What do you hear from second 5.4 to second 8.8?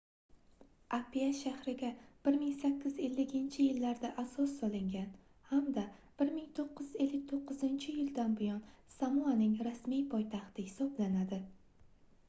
hamda 1959-yildan buyon